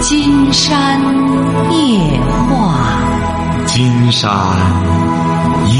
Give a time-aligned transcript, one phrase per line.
[0.00, 0.98] 金山
[1.70, 4.30] 夜话，金山
[5.66, 5.74] 夜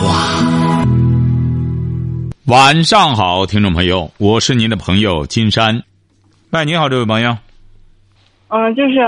[0.00, 0.44] 话。
[2.46, 5.82] 晚上好，听众朋友，我是您的朋友金山。
[6.52, 7.36] 喂，你好，这位朋友。
[8.48, 9.00] 嗯，就是，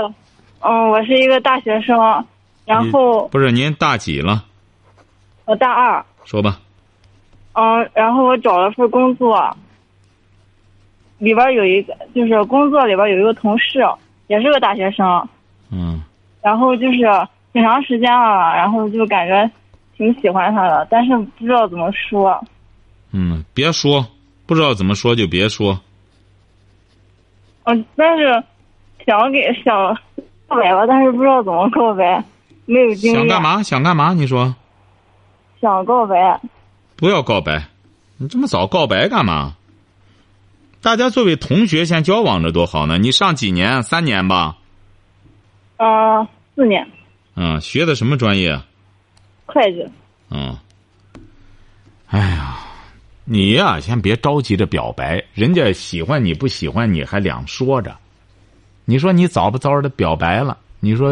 [0.59, 1.97] 嗯，我是一个大学生，
[2.63, 4.45] 然后不是您大几了？
[5.45, 6.05] 我大二。
[6.25, 6.59] 说吧。
[7.53, 9.57] 嗯，然后我找了份工作，
[11.17, 13.79] 里边有一个，就是工作里边有一个同事，
[14.27, 15.27] 也是个大学生。
[15.71, 16.03] 嗯。
[16.41, 16.99] 然后就是
[17.51, 19.49] 挺长时间了，然后就感觉
[19.97, 22.39] 挺喜欢他的，但是不知道怎么说。
[23.11, 24.05] 嗯，别说，
[24.45, 25.79] 不知道怎么说就别说。
[27.63, 28.41] 嗯，但是
[29.05, 29.75] 想给想
[30.47, 32.23] 告白吧，但是不知道怎么告白，
[32.65, 33.19] 没有经验。
[33.19, 33.61] 想干嘛？
[33.61, 34.13] 想干嘛？
[34.13, 34.55] 你说。
[35.59, 36.39] 想告白。
[36.95, 37.61] 不要告白，
[38.17, 39.56] 你这么早告白干嘛？
[40.87, 42.97] 大家作为同学先交往着多好呢。
[42.97, 43.83] 你上几年？
[43.83, 44.55] 三年吧。
[45.75, 46.23] 啊，
[46.55, 46.89] 四年。
[47.35, 48.57] 嗯，学的什么专业？
[49.45, 49.85] 会计。
[50.29, 50.57] 嗯。
[52.07, 52.59] 哎呀，
[53.25, 57.93] 你呀，先别着急着表白，人家喜欢你不喜欢你还两说着。
[58.85, 60.57] 你说你早不早的表白了？
[60.79, 61.11] 你说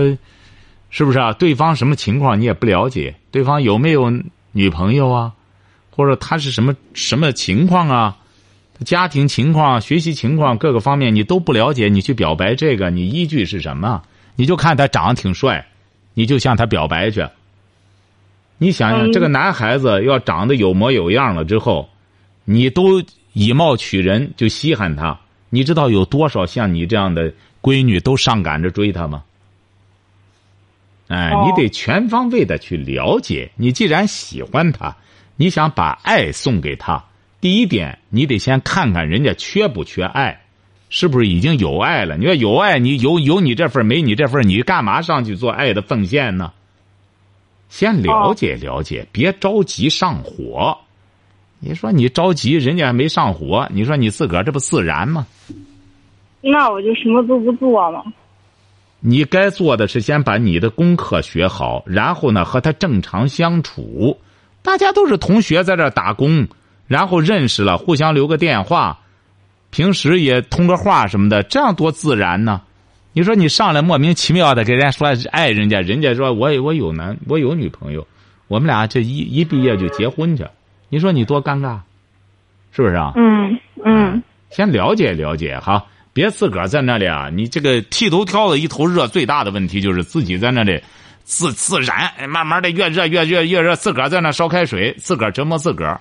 [0.89, 1.33] 是不是啊？
[1.33, 4.09] 对方什么情况你也不了解，对方有没有
[4.53, 5.33] 女朋友啊？
[5.91, 8.17] 或者他是什么什么情况啊？
[8.83, 14.03] 家庭情况、学习情况各个方面你都不了解，你去表白这个，你依据是什么？
[14.35, 15.65] 你就看他长得挺帅，
[16.13, 17.25] 你就向他表白去。
[18.57, 21.89] 你想想，这个男孩子要长得有模有样了之后，
[22.43, 23.01] 你都
[23.33, 25.17] 以貌取人就稀罕他，
[25.49, 27.31] 你知道有多少像你这样的
[27.61, 29.23] 闺女都上赶着追他吗？
[31.07, 33.51] 哎，你得全方位的去了解。
[33.55, 34.95] 你既然喜欢他。
[35.37, 37.03] 你想把爱送给他，
[37.45, 40.45] 第一点，你得先看看人家缺不缺爱，
[40.89, 42.17] 是不是已经有爱了？
[42.17, 46.51] 你要有爱，你有有你这份没你这份，你干嘛上去做爱的奉献呢？
[47.69, 50.75] 先了解了解，别着急上火。
[51.59, 55.27] 你说你着急，人家还没上火，你说你自个儿这不自然吗？
[56.41, 58.03] 那我就什么都不做了。
[59.01, 64.19] 你该做的是先把你的功课学好，然后呢和他正常相处。
[64.63, 66.47] 大家都是同学，在这打工，
[66.87, 68.99] 然后认识了，互相留个电话，
[69.69, 72.61] 平时也通个话什么的，这样多自然呢？
[73.13, 78.05] 你说你上来莫名其妙的给人家说爱人家，人家说我我有男我有女朋友，
[78.47, 80.45] 我们俩这一一毕业就结婚去，
[80.89, 81.79] 你说你多尴尬，
[82.71, 83.13] 是不是啊？
[83.15, 84.21] 嗯嗯。
[84.51, 87.29] 先了解了解哈，别自个儿在那里啊！
[87.33, 90.81] 你这个剃头挑子一头热，最大的问题就是自己在那里。
[91.23, 95.99] 自自然，慢慢的越热越越越热，自个儿在那烧开水，自个儿折磨自个儿。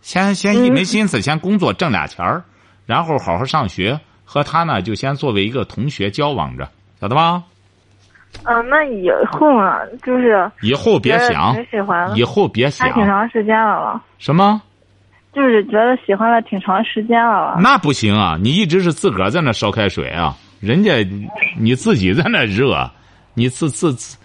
[0.00, 2.42] 先先一门心思，先工作挣俩钱儿，
[2.86, 4.00] 然后好好上学。
[4.24, 6.68] 和他呢，就先作为一个同学交往着，
[7.00, 7.42] 晓得吧？
[8.44, 14.00] 嗯，那以后啊，就是以后别想，喜欢了，以后别想，挺长时间了了。
[14.18, 14.62] 什么？
[15.34, 17.56] 就是觉得喜欢了挺长时间了。
[17.60, 18.38] 那不行啊！
[18.40, 21.04] 你一直是自个儿在那烧开水啊，人家
[21.58, 22.88] 你自己在那热，
[23.34, 24.16] 你自自自。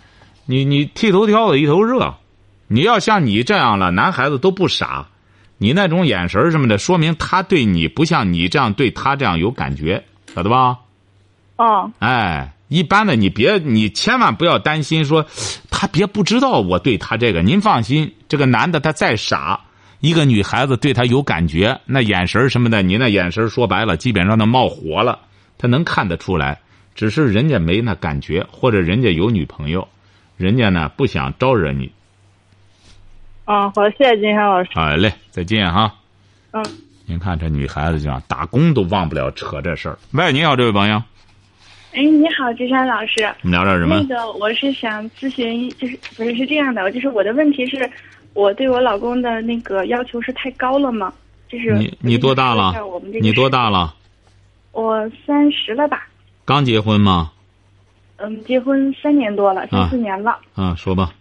[0.46, 2.14] 你你剃头挑子一头热，
[2.68, 5.08] 你要像你这样了，男孩子都不傻，
[5.58, 10.78] 你那种眼神什么的，说明他对你不像你这样对他这样有感觉，晓得吧？
[11.56, 11.92] 哦。
[12.00, 15.26] 哎，一般的你别，你千万不要担心说，
[15.70, 17.42] 他别不知道我对他这个。
[17.42, 19.60] 您放心，这个男的他再傻，
[20.02, 25.20] 一个女孩子对他有感觉，那眼神什么的，你那眼神说白了，基本上都冒火了，
[25.58, 26.60] 他能看得出来。
[26.96, 29.88] 只是人家没那感觉，或者人家有女朋友。
[30.38, 31.92] 人家呢不想招惹你。
[33.46, 34.70] 啊，好，谢谢金山老师。
[34.74, 35.94] 好嘞，再见哈。
[36.52, 36.66] 嗯。
[37.06, 39.98] 您看这女孩子这样，打工都忘不了扯这事儿。
[40.14, 40.96] 喂，你好，这位朋友。
[41.94, 43.24] 哎，你好，金山老师。
[43.44, 44.04] 我们聊点什么？
[44.10, 47.88] 那个，我是想咨询，就是不是是这样的，就是我的问题是，
[48.34, 51.14] 我对我老公的那个要求是太高了吗？
[51.48, 52.74] 就是你你多大了？
[53.22, 53.94] 你多大了？
[54.72, 56.08] 我三十了吧。
[56.44, 57.32] 刚结婚吗？
[58.18, 60.40] 嗯，结婚三年多了，三四年了。
[60.56, 61.12] 啊，说吧。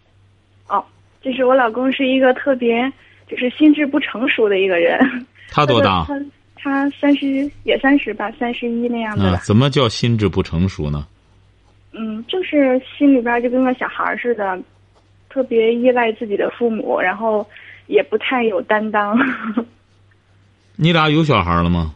[1.25, 2.93] 哦，就是我老公是一个特别，
[3.27, 4.99] 就是心智不成熟的一个人。
[5.51, 6.05] 他多大？
[6.09, 6.21] 他
[6.57, 9.37] 他三十也三十吧，三十一那样的。
[9.39, 11.07] 怎么叫心智不成熟呢？
[11.93, 14.59] 嗯，就是心里边就跟个小孩似的，
[15.29, 17.47] 特别依赖自己的父母，然后
[17.87, 19.17] 也不太有担当。
[20.77, 21.95] 你俩有小孩了吗？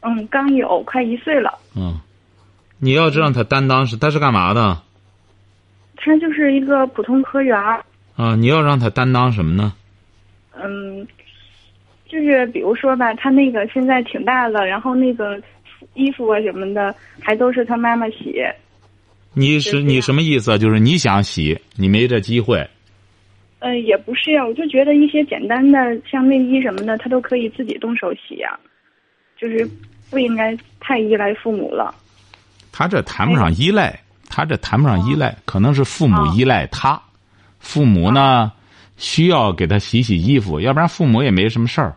[0.00, 1.58] 嗯，刚有，快一岁了。
[1.76, 2.00] 嗯。
[2.78, 4.82] 你要知道他担当是他是干嘛的？
[5.96, 7.56] 他就是一个普通科员。
[8.16, 9.72] 啊，你要让他担当什么呢？
[10.54, 11.06] 嗯，
[12.06, 15.40] 就是比如说吧，他那个现在挺大了，然后那个
[15.94, 18.42] 衣服啊什么的，还都是他妈妈洗。
[19.34, 20.58] 你是你什么意思啊？
[20.58, 22.64] 就是你想洗，你没这机会。
[23.60, 25.78] 呃，也不是呀，我就觉得一些简单的
[26.10, 28.58] 像内衣什么的，他都可以自己动手洗呀，
[29.38, 29.66] 就是
[30.10, 31.94] 不应该太依赖父母了。
[32.72, 33.98] 他这谈不上依赖，
[34.28, 37.00] 他这谈不上依赖，可能是父母依赖他，
[37.62, 38.52] 父母呢
[38.96, 41.94] 需要给他洗洗衣服，要不然父母也没什么事儿。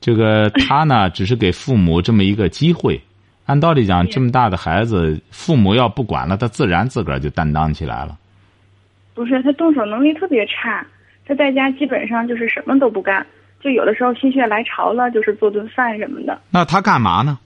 [0.00, 3.00] 这个 他呢，只是给父母这么一个机会。
[3.46, 8.18] 按道理讲，这么大的孩子，父母要不管了，他自然自个儿就担当起来了。
[9.14, 10.86] 不是他动手能力特别差，
[11.26, 13.26] 他在家基本上就是什么都不干，
[13.60, 16.38] 就有的时候心血来潮了，就是做顿饭什么的。
[16.50, 17.38] 那他干嘛呢？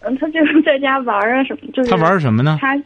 [0.00, 2.58] 嗯，他就是在家玩儿啊什么，就是他玩什么呢？
[2.60, 2.76] 他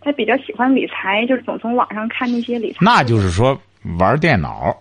[0.00, 2.78] 他比较喜欢理财，就是总从网上看那些理财。
[2.80, 3.60] 那就是说
[3.98, 4.76] 玩电脑，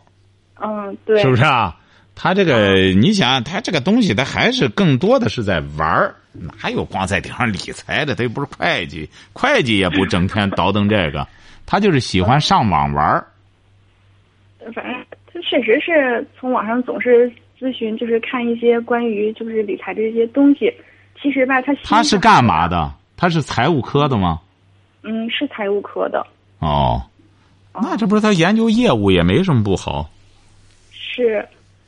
[0.61, 1.75] 嗯，对，是不是啊？
[2.15, 8.15] 他这个，你想，他这个东西，他还是更多的是在玩儿，哪有光在顶上理财的？
[8.15, 11.27] 他又不是会计，会计也不整天倒腾这个，
[11.65, 13.27] 他就是喜欢上网玩儿。
[14.73, 14.95] 反正
[15.31, 20.73] 他确实是从网上总是咨询，就是看一些关于就是理财的这些东西。
[21.21, 22.91] 其实吧，他他是干嘛的？
[23.15, 24.39] 他是财务科的吗？
[25.07, 26.25] 嗯，是财务科的。
[26.59, 27.01] 哦，
[27.73, 30.09] 那这不是他研究业务也没什么不好。
[30.91, 31.37] 是，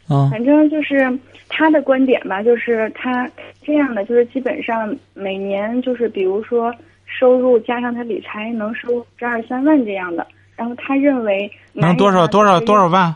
[0.08, 1.20] 啊，反正就是
[1.50, 3.30] 他的观点吧，就是他
[3.62, 6.74] 这样的，就是基本上每年就是比如说
[7.06, 10.26] 收入加上他理财能收十二三万这样的，
[10.56, 12.88] 然后他认为能多少多少多少？
[12.88, 13.14] 万？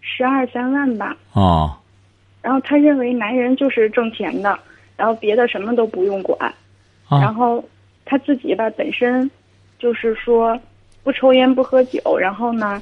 [0.00, 1.16] 十二三万吧。
[1.32, 1.76] 哦，
[2.42, 4.56] 然后他认为男人就是挣钱的，
[4.96, 6.38] 然后别的什么都不用管。
[7.08, 7.64] 然啊，后
[8.06, 9.30] 他自己吧本身
[9.78, 10.58] 就是说
[11.04, 12.80] 不抽烟不喝酒，然后呢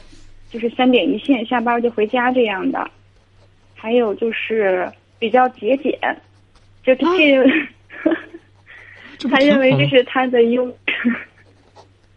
[0.50, 2.88] 就是三点一线，下班就回家这样的。
[3.74, 4.88] 还有就是
[5.18, 5.98] 比较节俭，
[6.84, 7.04] 就这
[7.36, 7.44] 个、
[9.18, 10.72] 这不他认为这是他的优。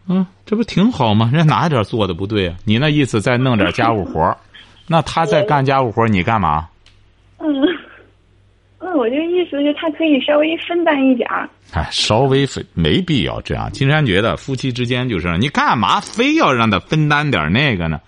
[0.08, 1.30] 嗯， 这不挺好吗？
[1.34, 2.56] 人家哪点做的不对啊？
[2.64, 4.38] 你那意思再弄点家务活儿
[4.88, 6.70] 那他在干家务活儿你干嘛？
[7.40, 7.68] 嗯嗯，
[8.98, 11.48] 我这个意思是他可以稍微分担一点儿。
[11.72, 13.72] 哎，稍微分没必要这样。
[13.72, 18.00] 金山觉得夫妻之间就是你干嘛非要让他分担点那个呢？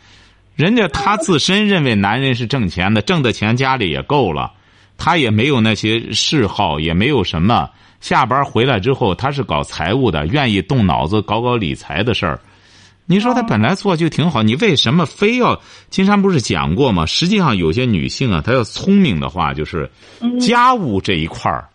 [0.56, 4.52] 人家他自身认为男人是挣钱的，挣的钱家里也够了，
[4.98, 7.70] 他也没有那些嗜好，也没有什么。
[8.02, 12.40] 下班回来之后，他是搞财务的，愿意动脑子搞搞理财的事儿。
[13.12, 15.60] 你说他本来做就挺好，你为什么非要？
[15.90, 17.08] 金山不是讲过吗？
[17.08, 19.90] 实际上有些女性啊，她要聪明的话，就是
[20.40, 21.68] 家务这一块儿，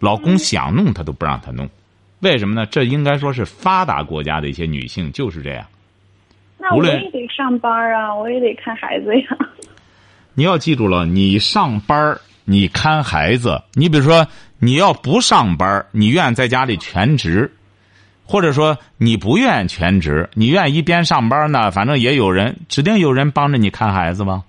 [0.00, 1.70] 老公想弄她都不让她弄，
[2.18, 2.66] 为什么呢？
[2.66, 5.64] 这应该说是发达国家的一些女性就是这样。
[6.58, 9.26] 那我也得上班啊，我也得看孩子呀。
[10.34, 14.26] 你要记住了，你上班儿你看孩子，你比如说
[14.58, 17.48] 你要不上班儿你愿在家里全职，
[18.26, 24.44] 或者说你不愿全职，你愿一边上班呢，反正也有人，指定有人帮着你看孩子吗？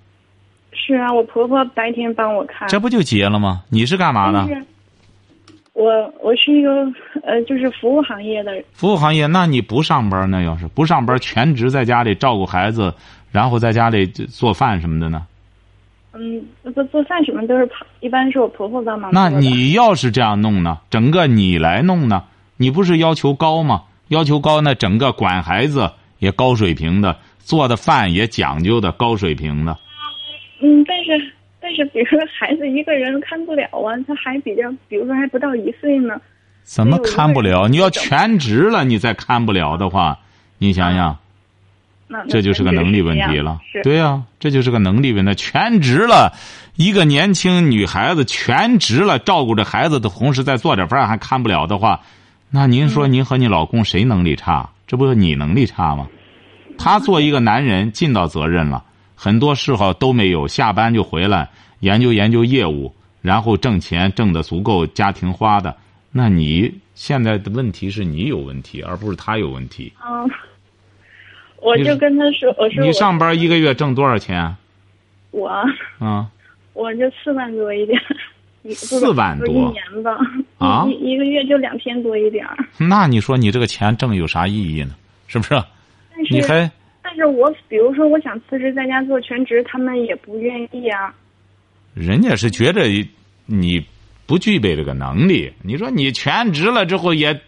[0.72, 2.68] 是啊，我婆婆白天帮我看。
[2.68, 3.62] 这不就结了吗？
[3.68, 4.46] 你是干嘛的？
[5.72, 5.90] 我
[6.22, 6.70] 我是一个
[7.22, 10.42] 呃，就是服务行业的，服务行业，那你不上班呢？
[10.42, 12.94] 要是不上班，全职在家里照顾孩子，
[13.30, 15.26] 然后在家里做饭什么的呢？
[16.14, 17.68] 嗯，做做饭什么都是，
[18.00, 19.28] 一般是我婆婆帮忙那。
[19.28, 20.78] 你要是这样弄呢？
[20.88, 22.24] 整个你来弄呢？
[22.56, 23.82] 你不是要求高吗？
[24.08, 29.76] 要求高，那整个管孩子也高水平的，做的饭也讲究的高水平的。
[30.62, 36.14] 嗯，但是但是，比如说孩子一个人看不了啊，他还比较，比如说还不到一岁呢。
[36.62, 37.66] 怎么看不了？
[37.66, 40.18] 你要全职了，你再看不了的话，
[40.58, 41.18] 你想想，
[42.28, 45.34] 这就是个能力问题了对呀、这就是个能力问题。
[45.34, 46.32] 全职了，
[46.76, 52.00] 一个年轻女孩子全职了，照顾着孩子的同时再做点饭还看不了的话，
[52.50, 54.70] 那您嗯说您和你老公谁能力差？
[54.86, 56.08] 这不是你能力差吗？
[56.78, 58.84] 他做一个男人尽到责任了，
[59.14, 61.48] 很多嗜好都没有，下班就回来
[61.80, 65.74] 研究研究业务，然后挣钱挣的足够家庭花的。
[66.12, 69.92] 那你现在的问题是你有问题，而不是他有问题。
[70.06, 70.30] 嗯，
[71.60, 74.54] 我就跟他说，我说你上班一个月挣多少钱？
[75.30, 75.48] 我
[75.98, 76.30] 啊，
[76.74, 78.35] 我就四万多一点，一
[78.74, 80.16] 四万多一年吧，
[80.58, 82.56] 啊 一一个月就两千多一点儿。
[82.78, 84.94] 那你说你这个钱挣有啥意义呢？
[85.28, 85.54] 是不是？
[86.14, 86.70] 但是你还
[87.02, 91.14] 但是我比如说我想辞职在家做全职，他们也不愿意啊。
[91.94, 92.82] 人家是觉着
[93.46, 93.84] 你
[94.26, 95.52] 不具备这个能力。
[95.62, 97.40] 你说你全职了之后也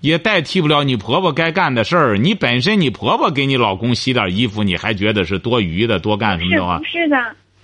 [0.00, 2.18] 也代替不了你婆婆该干的事儿。
[2.18, 7.16] 你本身你婆婆给你老公洗点衣服，你还觉得是多余的，多干什么是的话不，是的？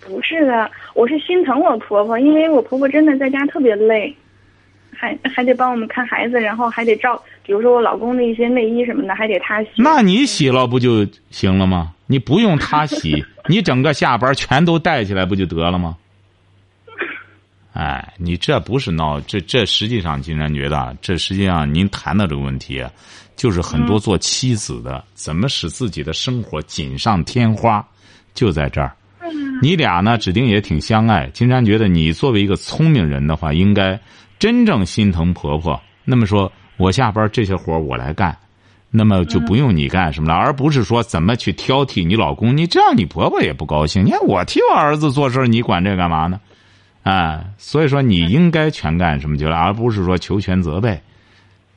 [0.06, 4.14] 不是的，我是心疼我婆婆，因为我婆婆真的在家特别累。
[4.96, 9.70] 还还得帮我们看孩子，然后还得照，比如说我老公的一些内衣什么的，还得他洗。
[9.76, 11.92] 那你洗了不就行了吗？
[12.06, 15.96] 你不用他洗， 你整个下班全都带起来不就得了吗？
[17.74, 22.82] 哎，你这不是闹，这这实际上，金山觉得，这实际上您谈的这个问题，
[23.34, 27.84] 就是很多做妻子的怎么使自己的生活锦上添花，
[28.32, 28.94] 就在这儿。
[29.64, 31.26] 你俩呢，指定也挺相爱。
[31.32, 33.98] 金山觉得，你作为一个聪明人的话，应该
[34.38, 35.80] 真正心疼婆婆。
[36.04, 38.36] 那么说，我下班这些活我来干，
[38.90, 42.54] 那么就不用你干什么了，而不是说怎么去挑剔你老公。
[42.54, 44.04] 你这样，你婆婆也不高兴。
[44.04, 46.38] 你看我替我儿子做事，你管这干嘛呢？
[47.02, 51.00] 啊，所以说你应该全干什么去了，而不是说求全责备。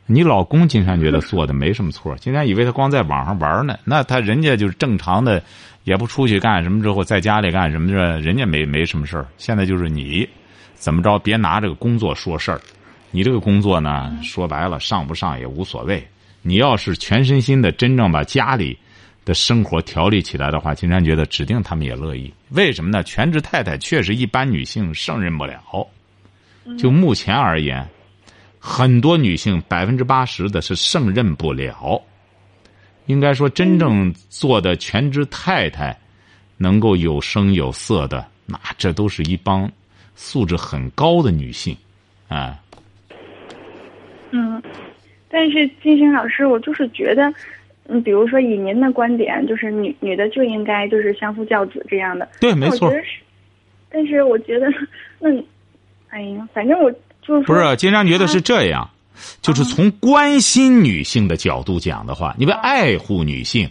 [0.07, 5.43] 你老公金山觉得做的没什么错，金山以为他光在网上玩呢，那他人家就是正常的，
[5.83, 9.27] 也不出去干什么，之后在家里干什么着，人家没没什么事儿。
[9.37, 10.27] 现在就是你，
[10.73, 12.59] 怎么着，别拿这个工作说事儿。
[13.11, 16.01] 你这个工作呢，说白了上不上也无所谓。
[16.41, 18.77] 你要是全身心的真正把家里。
[19.25, 22.33] 的生活调理起来的话，金山觉得指定他们也乐意。
[22.51, 23.03] 为什么呢？
[23.03, 25.61] 全职太太确实一般女性胜任不了。
[26.79, 27.85] 就目前而言，
[28.69, 32.01] 很多女性百分之八十的是胜任不了。
[33.05, 35.97] 应该说，真正做的全职太太，
[36.57, 39.71] 能够有声有色的，那这都是一帮
[40.13, 41.75] 素质很高的女性，
[42.27, 42.59] 啊。
[44.31, 44.61] 嗯，
[45.29, 47.33] 但是金星老师，我就是觉得。
[47.89, 52.27] 嗯，比如说以您的观点，就是女女的就应该就是相夫教子这样的。
[52.41, 52.91] 对，没错。
[53.89, 54.67] 但是我觉得，
[55.19, 55.29] 那，
[56.09, 56.93] 哎呀，反正我
[57.27, 58.89] 就是不是金山觉得是这样，
[59.41, 63.69] 就是从关心女性的角度讲的话，你为爱护女性，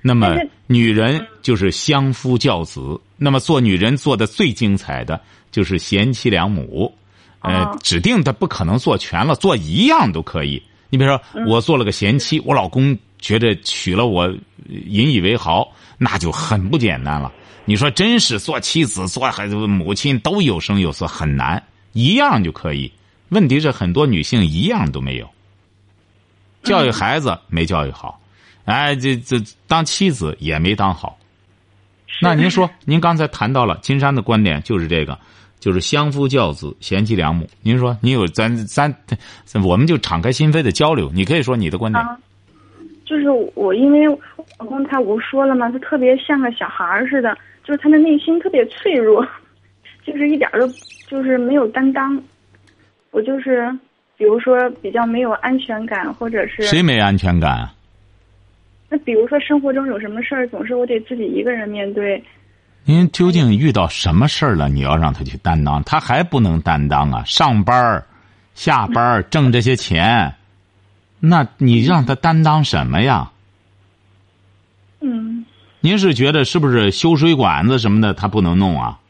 [0.00, 0.36] 那么
[0.66, 3.00] 女人就是相夫教子。
[3.16, 6.92] 那么做女人做的最精彩的就是贤妻良母，
[7.40, 10.62] 呃，指定她不可能做全了，做一样都可以。
[10.88, 12.96] 你比如说，我做了个贤妻，我老公。
[13.18, 14.30] 觉得娶了我
[14.68, 17.32] 引以为豪，那就很不简单了。
[17.64, 21.60] 你说真是做妻子、做孩子、母亲都有声有色，很难。
[21.96, 22.92] 一样就可以，
[23.30, 25.26] 问题是很多女性一样都没有。
[26.62, 28.20] 教育孩子没教育好，
[28.66, 31.18] 哎，这这当妻子也没当好。
[32.20, 35.18] 那您说，您刚才谈到了金山的观点，就是这个，
[35.58, 37.48] 就是相夫教子、贤妻良母。
[37.62, 38.94] 您说，你有咱咱，
[39.64, 41.10] 我们就敞开心扉的交流。
[41.14, 42.04] 你可以说你的观点。
[43.06, 44.06] 就是我，因为
[44.58, 47.34] 老公他我说了嘛，他特别像个小孩儿似的，
[47.64, 49.26] 就是他的内心特别脆弱，
[50.06, 50.68] 就是一点都
[51.08, 52.22] 就是没有担当。
[53.10, 53.70] 我就是，
[54.16, 57.68] 比如说比较没有安全感，或者是谁没安全感？
[58.88, 62.22] 那比如说生活中有什么事儿，总是我得自己一个人面对。
[62.84, 64.68] 您究竟遇到什么事儿了？
[64.68, 67.24] 你要让他去担当，他还不能担当啊！
[67.24, 68.06] 上班儿、
[68.54, 70.32] 下班儿挣这些钱。
[71.18, 73.28] 那你让他担当什么呀？
[75.00, 75.44] 嗯。
[75.80, 79.00] 您是觉得是不是修水管子什么的他不能弄啊？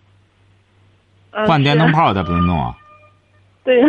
[1.46, 2.74] 换电灯泡他不能弄啊？
[3.64, 3.88] 对呀。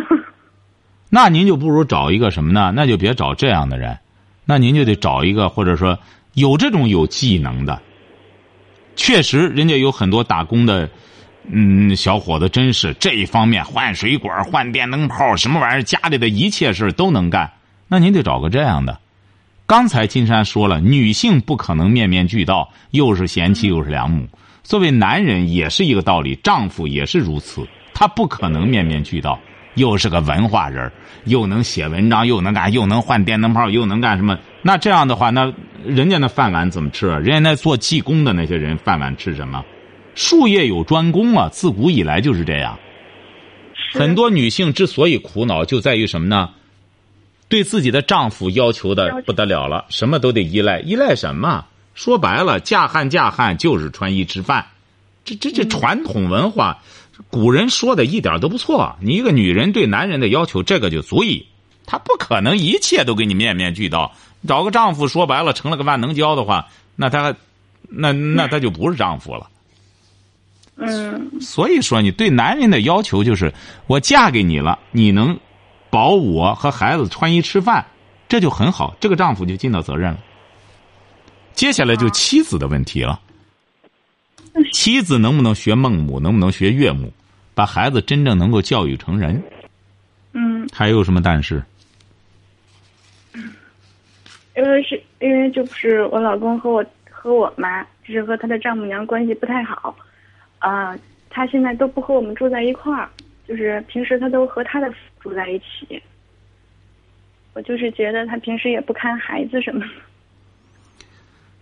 [1.10, 2.74] 那您就不如找一个什么呢？
[2.75, 3.98] 那就别找这样的人，
[4.44, 5.98] 那您就得找一个或者说
[6.34, 7.82] 有这种有技能的。
[8.98, 10.89] 确实，人家有很多打工的，
[11.50, 17.50] 嗯，小伙子真是这一方面换水管、换电灯泡什么玩意儿，家里的一切事都能干。
[17.88, 19.00] 那您得找个这样的。
[19.66, 24.27] 刚才金山说了，女性不可能面面俱到，又是贤妻又是良母。
[24.67, 29.39] 作为男人也是一个道理，丈夫也是如此，他不可能面面俱到，
[29.75, 30.91] 又是个文化人，
[31.24, 34.38] 又能写文章，又能干，又能换电灯泡，又能干什么？
[34.62, 35.53] 那这样的话，那
[35.86, 37.17] 人家那饭碗怎么吃啊？
[37.17, 39.63] 人家那做技工的那些人饭碗吃什么？
[40.15, 42.77] 术业有专攻啊，自古以来就是这样。
[43.93, 46.50] 很多女性之所以苦恼，就在于什么呢？
[47.47, 51.63] 对自己的丈夫要求的不得了了，什么都得依赖，依赖什么？
[51.98, 54.68] 说白了，嫁汉嫁汉就是穿衣吃饭，
[55.25, 56.77] 这这这传统文化，
[57.32, 58.96] 古人说的一点都不错。
[59.01, 61.48] 你一个女人对男人的要求，这个就足以，
[61.88, 64.13] 他不可能一切都给你面面俱到。
[64.48, 67.36] 找个丈夫，说白了成了个万能胶的话，那他，
[67.89, 69.50] 那那他就不是丈夫了。
[70.75, 71.42] 嗯。
[71.42, 73.51] 所以说，你对男人的要求就是，
[73.88, 75.38] 我嫁给你了，你能。
[75.89, 77.88] 保我和孩子穿衣吃饭，
[78.27, 80.20] 这就很好，这个丈夫就尽到责任了。
[81.57, 83.19] 接下来就妻子的问题了。
[84.71, 87.11] 妻子能不能学孟母，能不能学岳母，
[87.55, 89.41] 把孩子真正能够教育成人？
[90.33, 90.69] 嗯。
[90.71, 91.63] 还有什么但是？
[94.55, 99.97] 因为是因为就是我老公和我和我妈，就是和他的丈母娘关系不太好，
[100.59, 100.95] 啊，
[101.31, 103.09] 他现在都不和我们住在一块儿。
[103.47, 105.99] 就是平时他都和他的住在一起。
[107.53, 109.87] 我就是觉得他平时也不看孩子什么的。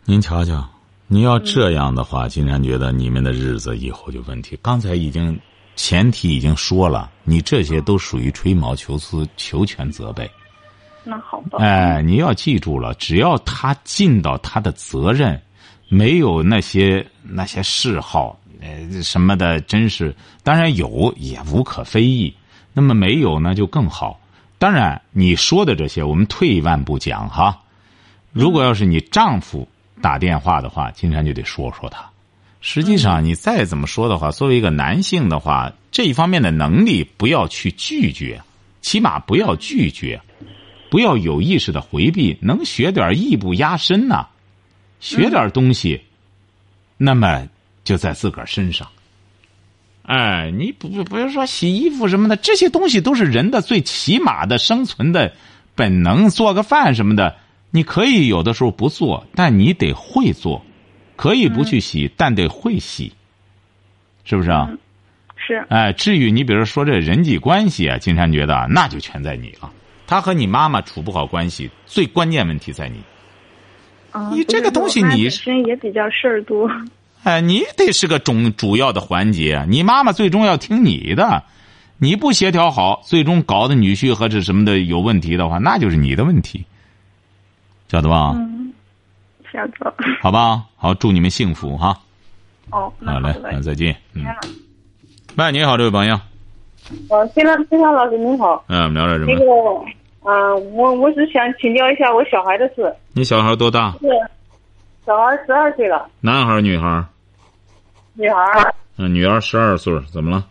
[0.08, 0.64] 您瞧瞧，
[1.08, 4.56] 你要这样的话，金山觉得你们的日子以后就问题。
[4.62, 5.40] 刚才已经
[5.76, 10.30] 前提已经说了，你这些都属于吹毛求疵、求全责备。
[11.04, 11.58] 那好吧。
[11.58, 15.42] 哎，你要记住了，只要他尽到他的责任，
[15.90, 22.32] 没有那些那些嗜好，呃什么的，真是当然有也无可非议。
[22.74, 24.20] 那么没有呢，就更好。
[24.60, 27.60] 当然你说的这些，我们退一万步讲哈，
[28.32, 29.68] 如果要是你丈夫
[30.06, 32.08] 打电话的话，金山就得说说他。
[32.62, 38.40] 实际上，你再怎么说的话，作为一个男性的话，这一方面的能力不要去拒绝，
[38.82, 40.22] 起码不要拒绝。
[40.92, 44.28] 不要有意识的回避，能学点艺不压身呐，
[45.00, 46.00] 学点东西，
[46.98, 47.48] 那么
[47.84, 48.88] 就在自个儿身上。
[50.04, 55.34] 哎，你不不不要说洗衣服什么的，这些东西都是人的最起码的生存的
[55.74, 56.30] 本能。
[56.30, 57.36] 做个饭什么的，
[57.76, 60.62] 你可以有的时候不做，但你得会做；
[61.18, 63.12] 可以不去洗，但得会洗，
[64.24, 64.72] 是不是啊？
[65.36, 65.66] 是。
[65.68, 69.70] 哎，至于你比如说这人际关系啊，金山觉得那就全在你了。
[70.08, 72.96] 他和你妈妈处不好关系，最关键问题在你。
[74.32, 76.72] 你这个东西，你本身也比较事儿多。
[77.24, 79.66] 哎，你得是个主主要的环节。
[79.68, 81.44] 你妈妈最终要听你的，
[81.98, 86.64] 你不协调好，最终搞得女婿和这什么的有问题的话，那就是你的问题，
[87.88, 88.32] 晓得吧？
[88.36, 88.74] 嗯，
[89.52, 89.94] 晓得。
[90.22, 91.98] 好吧，好，祝你们幸福哈。
[92.72, 93.96] 哦，好嘞，那再见。
[94.14, 94.26] 嗯。
[95.38, 96.20] 喂，你好，这位朋友。
[97.10, 98.64] 哦，金兰金兰老师您好。
[98.68, 99.34] 嗯，我们聊点什么？
[99.34, 99.52] 那个，
[100.24, 102.94] 嗯，我我是想请教一下我小孩的事。
[103.14, 103.92] 你小孩多大？
[104.02, 104.08] 是，
[105.06, 106.10] 小孩十二岁了。
[106.22, 107.04] 男孩女孩
[108.14, 110.46] 女孩嗯，女儿十二岁，怎么了？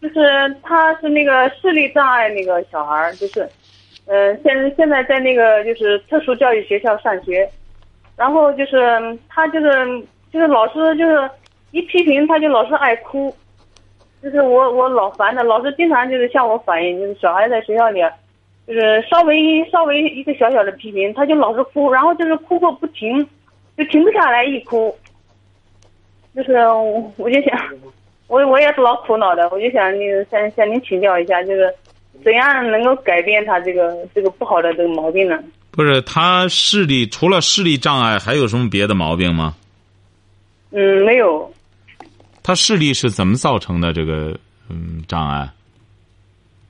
[0.00, 0.16] 就是
[0.62, 3.48] 他是那个视力障碍那个小孩就是，
[4.06, 7.48] 嗯，现现在在那个就是特殊教育学校上学，
[8.16, 9.68] 然后就是他就是
[10.32, 11.30] 就是老师就是
[11.70, 13.34] 一批评他就老是爱哭。
[14.22, 18.00] 就是我我老烦的，老师经常就是向我反映，就是小孩在学校里，
[18.68, 23.28] 就是稍微稍微一个小小的批评，他就老是哭，然后就是哭个不停，
[23.76, 24.96] 就停不下来一哭。
[26.36, 26.52] 就是
[27.16, 27.58] 我就想，
[28.28, 31.74] 我我也是老苦恼的，我就想你向向您请教一下，就是
[32.24, 35.38] 怎样能够改变他这个这个不好的这个毛病呢？
[35.70, 39.54] 不是他视力除了视力障碍，还有什么别的毛病吗？
[40.70, 41.50] 嗯，没有。
[42.42, 43.92] 他视力是怎么造成的？
[43.92, 44.36] 这个
[44.68, 45.48] 嗯障碍？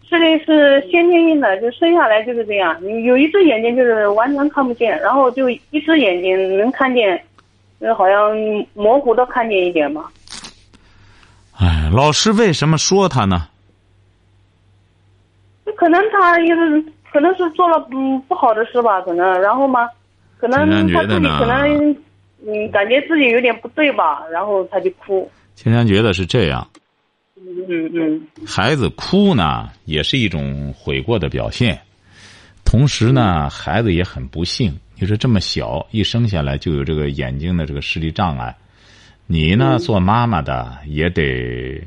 [0.09, 2.79] 视力是先天性的，就生下来就是这样。
[3.05, 7.21] 有一只眼睛就是完全看不见，然后就一只眼睛能看见，
[7.81, 8.37] 就好像
[8.75, 10.05] 模糊的看见一点嘛。
[11.59, 13.49] 哎，老师为什么说他呢？
[15.83, 16.81] 可能他也是，
[17.13, 19.89] 可能是做了不不好的事吧，可能然后嘛，
[20.39, 20.61] 可能
[20.93, 21.91] 他自己可能
[22.47, 25.29] 嗯感觉自己有点不对吧，然后他就哭。
[25.57, 26.69] 青山觉得是这样，
[27.35, 31.81] 嗯嗯，孩子哭呢，也是一种悔过的表现。
[32.65, 34.79] 同时呢，孩子也很不幸。
[35.01, 38.57] 你说这么小，一生下来就有这个眼睛的这个视力障碍，
[39.27, 41.83] 你呢做妈妈的也得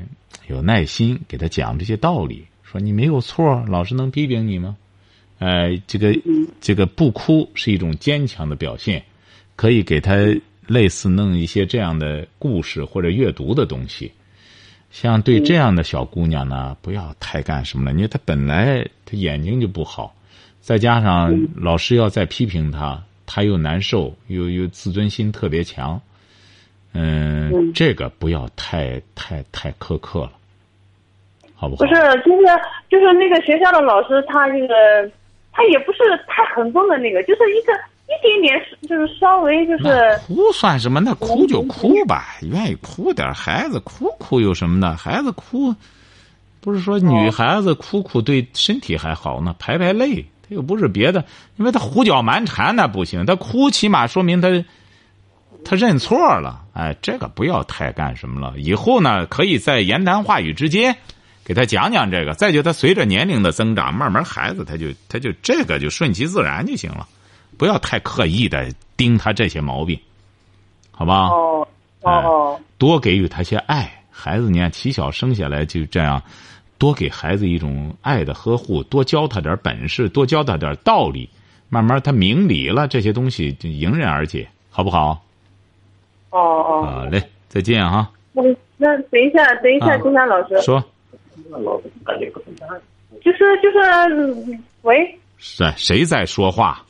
[0.48, 4.76] 有耐心给他讲这些道理，说你没有错，老师能批评你吗？
[5.38, 6.14] 哎，这个
[6.60, 9.02] 这个不哭是一种坚强的表现，
[9.54, 10.14] 可以给他。
[10.68, 14.10] 类似弄一些这样的故事或者阅读的东西，
[14.90, 17.92] 像对这样的小姑娘呢，不要太干什么了。
[17.92, 20.12] 因为她本来她眼睛就不好，
[20.60, 26.02] 再加上老师要再批评她，她又难受，又又自尊心特别强。
[26.94, 30.32] 嗯，这个不要太太太苛刻了，
[31.56, 31.84] 好不好？
[31.84, 32.46] 不是，就是
[32.88, 34.74] 就是那个学校的老师，他那个
[35.50, 37.72] 他也不是太很重的那个，就是一个。
[38.08, 41.00] 一点点就是稍微就是哭算什么？
[41.00, 43.34] 那哭就哭吧，愿意哭点。
[43.34, 44.96] 孩子哭哭有什么呢？
[44.96, 45.74] 孩子哭，
[46.60, 50.24] 不是说女孩子哭哭对身体还好呢，排排泪。
[50.48, 51.24] 他又不是别的，
[51.56, 53.26] 因为他胡搅蛮缠那不行。
[53.26, 54.48] 他哭起码说明他
[55.64, 56.62] 他认错了。
[56.74, 58.54] 哎，这个不要太干什么了。
[58.56, 60.94] 以后呢，可以在言谈话语之间
[61.46, 62.34] 给他讲讲这个。
[62.34, 67.06] 再就他随着年龄的增长，慢慢孩子他就他就这个就顺其自然就行了。
[67.56, 69.96] 不要太刻意的盯他这些毛病，
[70.90, 71.28] 好吧？
[71.28, 71.68] 哦
[72.02, 73.90] 哦，多给予他些爱。
[74.10, 76.20] 孩子，你看，起小生下来就这样，
[76.78, 81.28] 多给孩子一种爱的呵护，多教他点本事，多教他点道理，
[81.68, 85.22] 慢慢他明理了，这些东西就迎刃而解，好不好？
[86.30, 88.10] 哦哦，好嘞，再见哈。
[88.34, 90.82] 嗯，那等一下，等一下，金山老师说，
[93.22, 93.78] 就是就是，
[94.10, 96.84] 嗯喂，是谁在说话？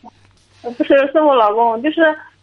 [0.63, 2.01] 呃不是是我老公，就是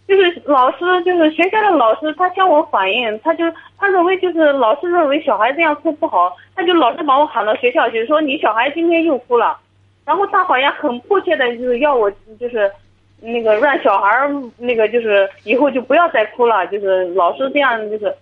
[0.07, 3.43] 就是老师，就是学校的老师，他向我反映，他就
[3.77, 9.57] 他认为就是老师认为小孩这样哭不好，他就老是把我喊到学校去，说你小孩今天又哭了，
[10.05, 12.71] 然后他好像很迫切的就是要我就是
[13.19, 18.15] 那个让小孩儿那个就是以后就不要再哭了，就是老师这样就是，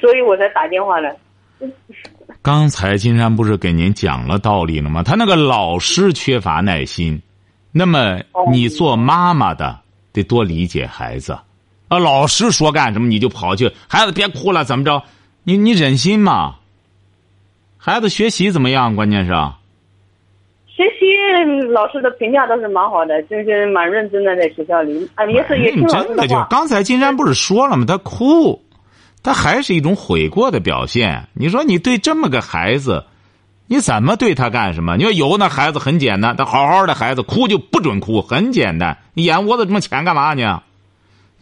[0.00, 1.14] 所以我才打电话来。
[2.42, 5.02] 刚才金山不是给您讲了道理了吗？
[5.02, 7.20] 他那个老师缺乏耐心，
[7.72, 9.78] 那么你做妈妈的
[10.12, 11.38] 得多理解孩子。
[11.88, 15.02] 啊，老师说干什么你就跑去，孩子别哭了，怎么着？
[15.42, 16.54] 你你忍心吗？
[17.76, 18.94] 孩子学习怎么样？
[18.94, 19.32] 关键是，
[20.66, 26.46] 学习老师的评价倒是蛮好的，就是蛮认真的在学校里，啊，也是也听你老师真的就。
[26.48, 27.84] 刚才金山不是说了吗？
[27.88, 28.62] 他哭，
[29.22, 31.28] 他还是一种悔过的表现。
[31.34, 33.04] 你说你对这么个孩子，
[33.66, 34.96] 你怎么对他干什么？
[34.96, 38.98] 你说有那孩子很简单，他好好的孩子哭就不准哭，很简单。
[39.14, 40.62] 你眼窝子这么浅干嘛呢？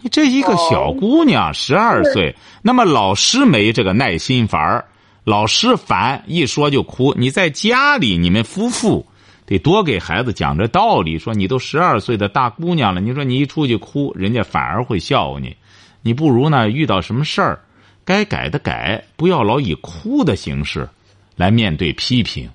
[0.01, 4.85] 你这一个小姑娘十二岁，那么老师没这个耐心烦儿，
[5.25, 7.15] 老师烦一说就哭。
[7.19, 9.05] 你在家里，你们夫妇
[9.45, 15.57] 得多给孩子讲这道理，说你都十二岁的大姑娘了，你说你一出去哭，人家反而会笑话你。
[16.03, 17.61] 你不如呢，遇到什么事儿，
[18.09, 20.89] 该改的改，不要老以哭的形式
[21.37, 22.49] 来面对批评。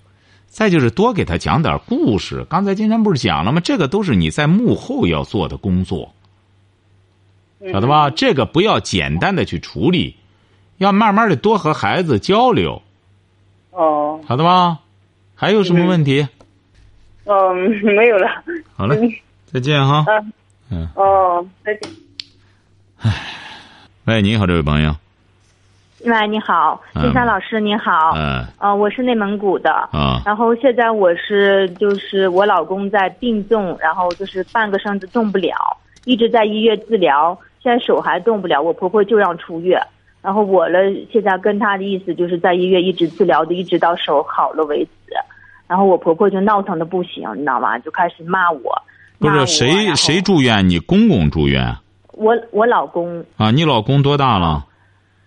[0.47, 2.43] 再就是多给他讲点故事。
[2.49, 3.61] 刚才金山不是讲了吗？
[3.63, 6.11] 这个都是你在幕后要做的工作。
[7.71, 8.09] 晓得吧？
[8.09, 10.15] 这个不要简单的去处理，
[10.77, 12.81] 要慢慢的多和孩子交流，
[13.69, 14.79] 哦，好的吧？
[15.35, 16.27] 还有什么问题？
[17.25, 17.55] 嗯，
[17.95, 18.27] 没有了。
[18.75, 20.03] 好嘞，再见哈。
[20.07, 20.33] 嗯
[20.71, 21.91] 嗯，哦，再见。
[24.05, 24.95] 喂，你好，这位朋友。
[26.05, 28.11] 喂，你好，嗯金山老师，你好。
[28.15, 29.71] 嗯呃，我是内蒙古的。
[29.91, 35.53] 啊然后现在我是就是我老公在病重，然后就是半个身子动不了，
[36.05, 39.81] 一直在医院治疗，现在手还动不了，我婆婆就让出院。
[40.21, 40.77] 然后我呢，
[41.11, 45.13] 现在跟她的意思就是在医院一直治疗的，一直到手好了为止。
[45.67, 47.79] 然后我婆婆就闹腾的不行，你知道吗？
[47.79, 48.81] 就开始骂我。
[49.19, 50.67] 不是谁谁住院？
[50.67, 51.73] 你公公住院
[52.11, 53.51] 我我老公，啊？
[53.51, 54.65] 你老公多大了？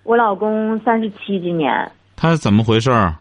[0.06, 1.90] 我老公三十七今年。
[2.14, 3.12] 他怎么回事儿？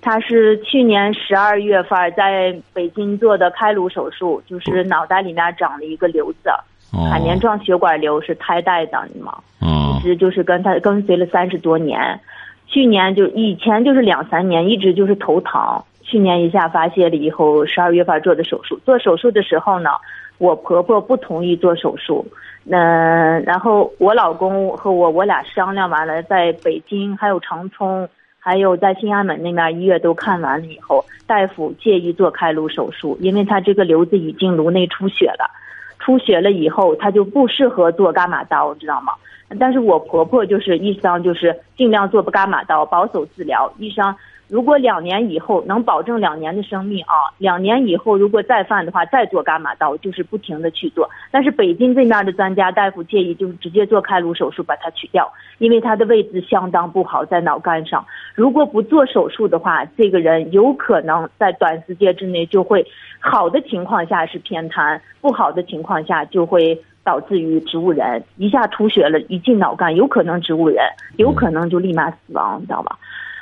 [0.00, 6.48] 他是去年十二月份在北京做的开颅手术，就是脑袋里面长了一个瘤子，
[6.92, 9.36] 哦海绵状血管瘤是胎带的，你吗？
[9.60, 12.20] 哦一直就是跟他跟随了三十多年，
[12.68, 18.78] 去年就以前就是两三年一直就是头疼，去年一下发泄了以后，十二月份做的手术。
[18.84, 19.90] 做手术的时候呢，
[20.38, 22.24] 我婆婆不同意做手术，
[22.70, 28.08] 嗯、然后我老公和我我俩商量完了，在北京还有长春。
[28.38, 35.50] 还有在新安门那边医院都看完了以后，大夫建议做开颅手术，因为他这个瘤子已经颅内出血了，
[35.98, 39.14] 出血了以后他就不适合做伽马刀，知道吗？
[39.58, 43.68] 但是我婆婆就是医生，就是尽量做伽马刀，保守治疗。
[43.78, 44.14] 医生
[44.48, 51.08] 如果两年以后能保证两年的生命啊，两年以后如果再犯的话，再做伽马刀，就是不停的去做。
[51.32, 55.28] 但是北京这面的专家大夫建议就是直接做开颅手术把它取掉，
[55.58, 58.06] 因为它的位置相当不好，在脑干上。
[58.34, 62.86] 如果不做手术的话，这个人有可能在短时间之内就会，
[63.18, 70.78] 好的情况下是偏瘫，不好的情况下就会导致于植物人，一下出血了，一进脑干，有可能植物人，
[71.16, 72.96] 有可能就立马死亡，你知道吧？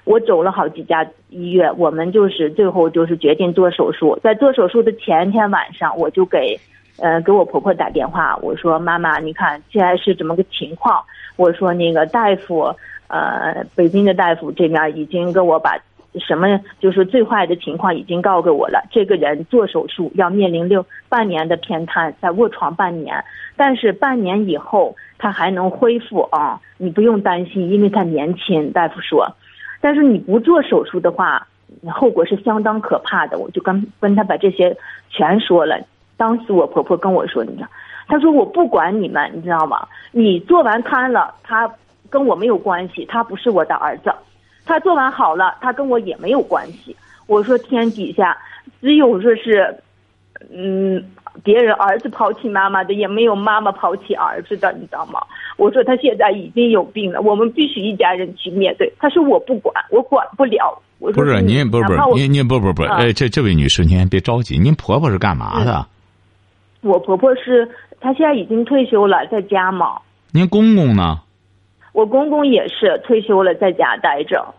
[0.05, 4.19] 我走了好几家医院，我们就是最后就是决定做手术。
[4.23, 6.61] 在做手术的前一天晚上，我就给，
[6.99, 11.03] 呃，给我婆婆打电话，我说妈妈，你看现在是怎么个情况，
[11.37, 12.75] 我说那个大夫，
[13.09, 15.79] 呃，北京的大夫这边已经跟我把
[16.21, 23.25] 什么就是最坏的情况已经告给我了，这个人做手术要面临六半年的偏瘫，在卧床半年，
[23.57, 29.35] 但是半年以后他还能恢复啊，你不用担心，因为他年轻，大夫说。
[29.85, 31.47] 但是你不做手术的话，
[31.93, 33.37] 后果是相当可怕的。
[33.37, 34.75] 我就跟跟他把这些
[35.11, 35.79] 全说了。
[36.17, 37.69] 当时我婆婆跟我说，你知道，
[38.09, 39.87] 她说我不管你们，你知道吗？
[40.11, 41.71] 你做完瘫了，他
[42.09, 44.11] 跟我没有关系，他不是我的儿子。
[44.65, 46.97] 他做完好了，他跟我也没有关系。
[47.27, 48.39] 我说天底下
[48.81, 49.77] 只有说是，
[50.51, 51.05] 嗯，
[51.43, 55.21] 别人儿子抛弃妈妈的，也没有妈妈抛弃儿子的，你知道吗？
[55.57, 58.93] 我说他现在已经有病了，我们必须一家人去面对。
[58.99, 60.81] 他说我不管，我管不了。
[60.99, 65.87] 我说不是您，不是不是您您不不不，啊哎，这这位女士，您先别着急，您婆婆是干嘛的？
[66.83, 67.69] 我婆婆是，
[68.01, 70.01] 她现在已经退休了，在家嘛。
[70.33, 71.21] 您公公呢？
[71.93, 74.55] 我公公也是退休了，在家待着。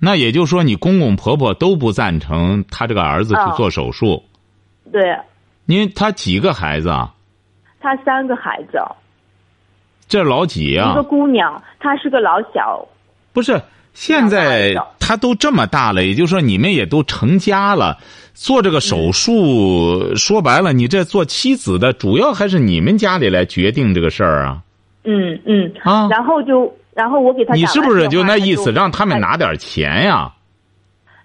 [0.00, 4.22] 那也就是说，你公公婆婆都不赞成他这个儿子去啊做手术。
[4.90, 5.18] 对，
[5.70, 7.12] 您他几个孩子啊？
[7.78, 8.80] 他三个孩子，
[10.08, 12.88] 这老几啊、一个姑娘，她是个老小，
[13.34, 13.60] 不是，
[13.92, 17.98] 现在他都这么大了，也就是说你们也都成家了，
[18.32, 24.62] 做这个手术，说白了，你这做妻子的，主要还是你们家里来决定这个事儿啊。
[25.04, 30.32] 嗯嗯，啊然后就然后我给他你是不是就那意思，让他们拿点钱呀？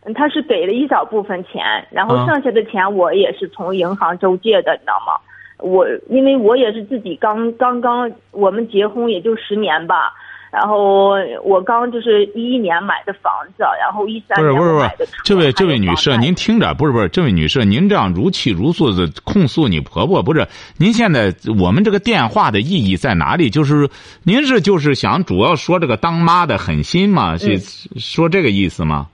[0.05, 5.19] 嗯他是给了一小部分钱，然后啊剩下的钱我也是从银行周借的，你知道吗？
[5.59, 10.11] 我因为我也是自己刚刚刚我们结婚也就十年吧，
[10.51, 11.11] 然后
[11.41, 20.45] 我刚就是一一年买的房子，然后一三年不是不是不是我买的车，这位这位女士，您听着，不是不是，这位女士，您这样如泣如诉的控诉你婆婆，不是？
[20.77, 23.49] 您现在我们这个电话的意义在哪里？
[23.49, 23.89] 就是
[24.23, 27.37] 您是就是想主要说这个当妈的狠心吗？
[27.37, 27.57] 是
[27.97, 29.07] 说这个意思吗？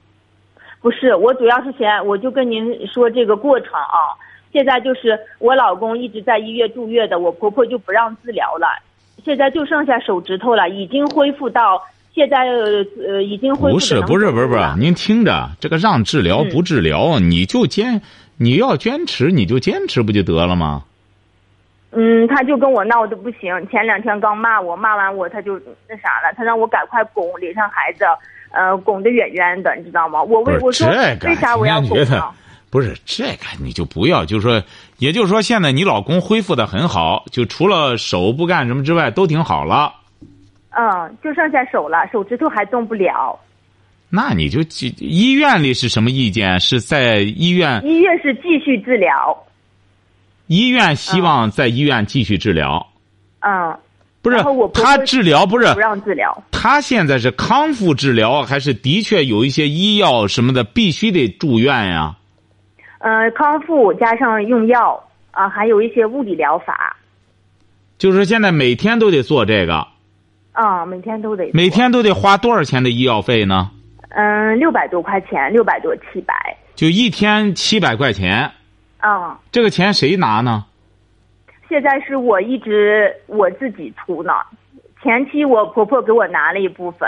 [0.81, 4.15] 不是，我主要是嫌我就跟您说这个过程啊。
[4.51, 8.67] 现在就是我老公一直在医院住院的，我婆婆就不让治疗了，
[9.23, 11.79] 现在就剩下手指头了，已经恢复到
[12.13, 14.47] 现在呃呃已经恢复不是不是不是
[14.79, 18.01] 您听着，这个让治疗嗯不治疗，你就坚
[18.37, 20.83] 你要坚持你就坚持不就得了吗？
[21.91, 28.05] 嗯，他就跟我闹得不行，前两天刚骂我，骂完我他就那啥了，他让我赶快拱，领上孩子，
[28.51, 30.21] 呃，拱得远远的，你知道吗？
[30.23, 31.97] 我为我说这个为啥我要拱？
[32.71, 34.62] 不是这个，你就不要，就是说，
[34.99, 39.91] 也就是说，现在你老公恢复的很好，就除了手不干什么之外，都挺好了。
[40.69, 43.39] 嗯，就剩下手了，手指头还动不了。
[44.07, 46.59] 那你就去医院里是什么意见？
[46.59, 49.35] 是在医院，医院是继续治疗，
[50.45, 52.88] 医院希望在医院继续治疗，
[53.39, 53.75] 嗯，
[54.21, 54.38] 不是
[54.75, 56.43] 他治疗不是不让治疗。
[56.69, 62.15] 他现在是康复治疗，还是的确有一些医药什么的必须得住院呀？
[62.99, 66.95] 呃，康复加上用药啊、还有一些物理疗法，
[67.97, 69.88] 就是现在每天都得做这个，
[70.51, 73.71] 啊、每天都得每天都得花多少钱的医药费呢？
[74.10, 76.36] 嗯六百多块钱，六百多七百，
[76.75, 78.51] 就一天七百块钱，
[79.01, 80.65] 嗯，这个钱谁拿呢？
[81.67, 84.34] 现在是我一直我自己出呢，
[85.01, 87.07] 前期我婆婆给我拿了一部分，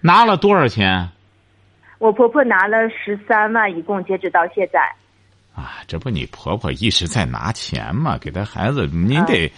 [0.00, 1.08] 拿了多少钱？
[1.98, 4.80] 我婆婆拿了十三万，一共截止到现在。
[5.54, 8.18] 啊，这不你婆婆一直在拿钱嘛？
[8.18, 9.50] 给她孩子，你得，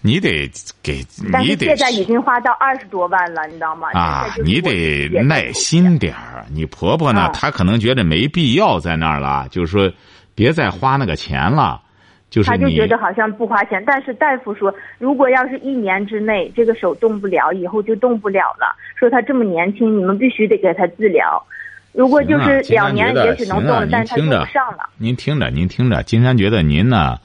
[0.00, 0.50] 你得
[0.82, 1.06] 给，
[1.40, 3.88] 你得现在已经花到二十多万了，你知道吗？
[3.92, 6.44] 啊你得耐心点儿。
[6.50, 9.92] 你婆婆呢，嗯她可能觉得没必要在那儿了，就是说，
[10.34, 11.80] 别再花那个钱了。
[12.28, 18.74] 就是他就觉得好像不花钱，但是大夫说，如果要是一年之内这个手动不了，以后就动不了了。
[18.96, 21.42] 说他这么年轻，你们必须得给他治疗。
[21.92, 24.88] 如果就是两年，也许能动了，但是他您听着动不上了。
[24.98, 27.16] 您听着，您听着，金山觉得您呢，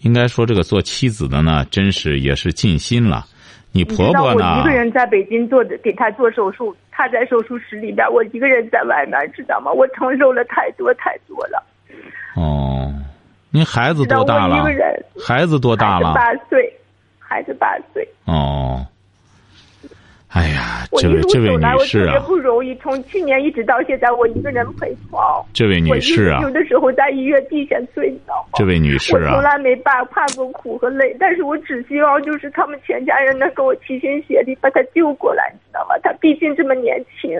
[0.00, 3.24] 应该说这个做妻子的呢，真是也是尽心了。
[3.70, 4.70] 你婆婆呢一个？
[4.70, 9.70] 人在北京做的，给他做手术，他在手术室里边，我一个人在外面，知道吗？
[9.70, 11.62] 我承受了太多太多了。
[12.34, 12.90] 哦，
[13.50, 14.70] 您孩子多大了一个？
[14.70, 16.14] 人，孩子多大了？
[16.14, 16.72] 八岁，
[17.18, 18.06] 孩子八岁。
[18.26, 18.86] 哦，
[20.28, 22.74] 哎呀，这位这位女士啊，不容易。
[22.76, 25.42] 从去年一直到现在，我一个人陪床。
[25.54, 28.50] 这位女士啊有，的时候在医院地下睡，你知道吗？
[28.54, 35.96] 这位女士我从啊，来没怕怕过苦和累，但是我只希望就是他们全家人能给我齐心协力把她救过来，你知道吗？
[36.02, 37.30] 她毕竟这么年轻。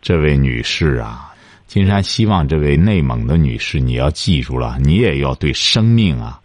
[0.00, 1.34] 这位女士啊，
[1.66, 6.40] 金山希望这位内蒙的女士，你要记住了，你也要对生命啊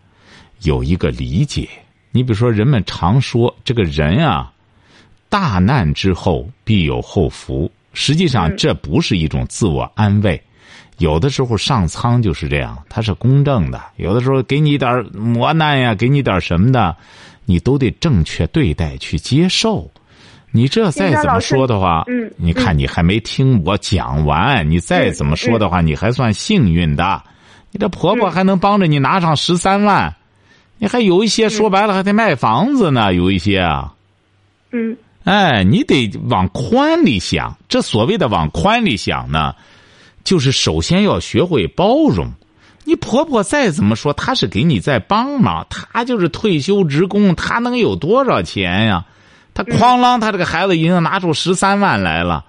[0.63, 1.69] 有一个理解。
[2.12, 4.51] 你比如说，人们常说这个人啊，
[5.29, 7.71] 大难之后必有后福。
[7.93, 10.41] 实际上，这不是一种自我安慰。
[10.97, 13.81] 有的时候上苍就是这样，它是公正的。
[13.97, 16.95] 有的时候给你一点磨难呀，给你点什么的，
[17.45, 19.89] 你都得正确对待，去接受。
[20.52, 27.24] 你这再怎么说的话，嗯你看你还没听我讲完，你再怎么说的话，你还算幸运的。
[27.72, 30.14] 你这婆婆还能帮着你拿上十三万，
[30.78, 33.94] 你还有一些说白了还得卖房子呢，有一些啊。
[34.72, 37.56] 嗯哎，你得往宽里想。
[37.70, 39.54] 这所谓的往宽里想呢，
[40.24, 42.30] 就是首先要学会包容。
[42.84, 49.06] 你婆婆再怎么说，她是给你在帮忙，她就是退休职工，她能有多少钱呀？
[49.54, 52.46] 她哐啷，他这个孩子已经拿出十三万来了。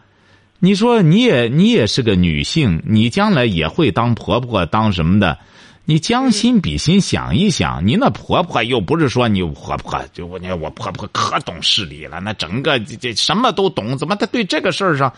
[0.58, 5.38] 你说你也你也是个女性，你将来也会当婆婆当什么的？
[5.84, 15.12] 你将心比心想一想，你那婆婆又不是说你婆婆就我我婆婆可懂事理了，那整个这这什么都懂，怎么她对这个事儿上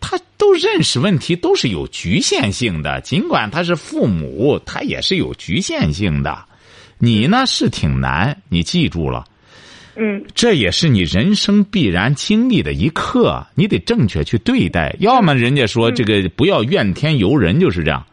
[0.00, 6.36] 她都认识问题都是有局限性的，尽管她是父母，她也是有局限性的。
[6.98, 9.24] 你呢是挺难，你记住了，
[10.02, 14.96] 嗯这也是你人生必然经历的一刻，你得正确去对待。
[14.98, 18.06] 要么人家说这个不要怨天尤人，就是这样。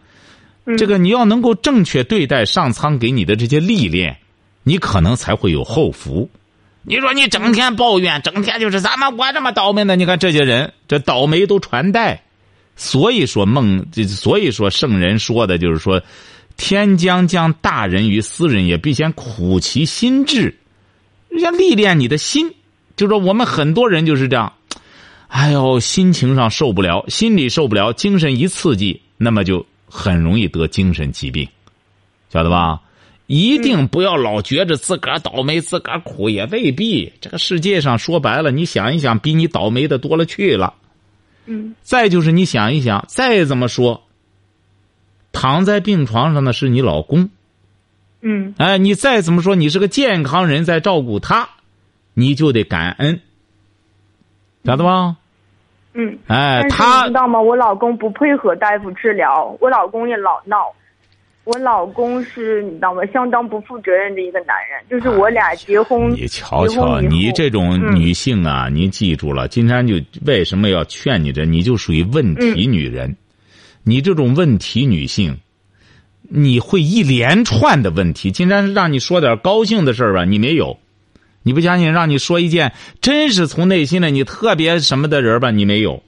[0.66, 4.18] 嗯，这个你要能够正确对待上苍给你的这些历练，
[4.64, 6.30] 你可能才会有后福。
[6.84, 9.96] 你说你整天抱怨，整天就是咱们我这么倒霉呢？
[9.96, 12.24] 你看这些人，这倒霉都传代。
[12.76, 16.04] 所以说孟，这所以说圣人说的就是说，
[16.58, 20.57] 天将降大任于斯人也，必先苦其心志。
[21.38, 22.52] 人家历练你的心，
[22.96, 24.52] 就说我们很多人就是这样。
[25.28, 31.48] 哎呦，心情上受不了，心里受不了，精神一刺激，那么就很容易得精神疾病，
[32.34, 32.82] 晓得吧？
[33.28, 37.14] 一定不要老觉着自个儿倒霉，自个儿苦也未必。
[37.22, 40.74] 这个世界上说白了，你想一想，比你倒霉的多了去了。
[41.46, 44.02] 嗯再就是你想一想，再怎么说，
[45.32, 47.30] 躺在病床上的是你老公，
[48.22, 51.48] 嗯哎，你再怎么说，你是个健康人在照顾他，
[52.14, 53.20] 你就得感恩，
[54.66, 55.16] 晓得吧？
[55.94, 56.18] 嗯。
[56.28, 57.40] 哎，他你知道吗？
[57.40, 60.58] 我老公不配合大夫治疗，我老公也老闹。
[61.44, 63.02] 我老公是你知道吗？
[63.14, 71.46] 相当不负责任的一个男人，就是我俩结婚，你瞧瞧，你这种嗯女性啊，您记住了，金山就为什么要劝你这？
[71.46, 73.16] 你就属于问题女人，
[73.84, 75.40] 你这种问题女性，
[76.30, 78.32] 你会一连串的问题。
[78.32, 80.78] 今天让你说点高兴的事儿吧，你没有。
[81.44, 86.04] 你不相信，让你说一件真是从内心的你特别什么的人吧，你没有。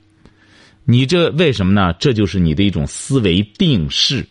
[0.84, 1.94] 你这为什么呢？
[2.00, 4.26] 这就是你的一种思维定式。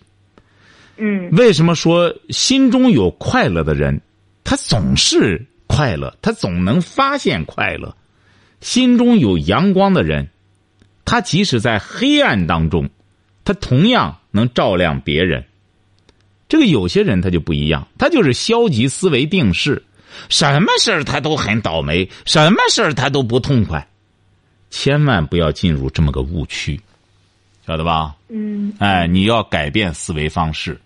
[0.98, 4.01] 嗯为什么说心中有快乐的人，
[4.44, 7.94] 他总是快乐，他总能发现快乐；
[8.61, 10.29] 心中有阳光的人，
[11.05, 12.90] 他即使在黑暗当中，
[13.44, 15.44] 他同样能照亮别人。
[16.48, 19.82] 这个有些人他就不一样，他就是消极思维定式，
[20.28, 23.87] 什么事儿他都很倒霉，什么事儿他都不痛快。
[24.70, 26.80] 千万不要进入这么个误区，
[27.66, 28.14] 晓得吧？
[28.28, 30.78] 嗯哎，你要改变思维方式。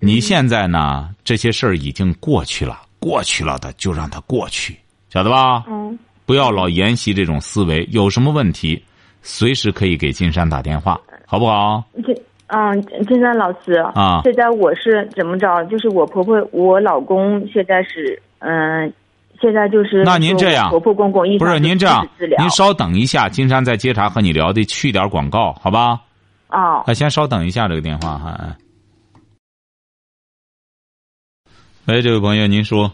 [0.00, 1.08] 你现在呢？
[1.24, 4.78] 这些事儿已经过去了，过去了的就让它过去，
[5.10, 5.64] 晓得吧？
[5.68, 7.86] 嗯不要老沿袭这种思维。
[7.90, 8.82] 有什么问题，
[9.22, 11.84] 随时可以给金山打电话，好不好？
[12.02, 12.14] 这
[12.48, 15.64] 嗯，金山老师啊现在我是怎么着？
[15.64, 18.92] 就是我婆婆，我老公现在是嗯，
[19.40, 22.06] 现在就是那您这样婆婆公公一不生是您这样
[22.38, 26.00] 您稍等一下，金山在接茬和你聊，得去点广告，好吧？
[26.48, 28.36] 啊那，先稍等一下这个电话哈。
[28.38, 28.56] 哎
[31.86, 32.90] 喂，这位朋友，您说